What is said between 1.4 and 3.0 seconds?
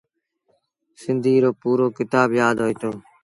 رو پورو ڪتآب يآدهوئيٚتو۔